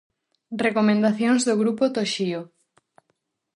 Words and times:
Recomendacións 0.65 1.41
do 1.47 1.55
grupo 1.61 1.83
Toxío. 1.95 2.41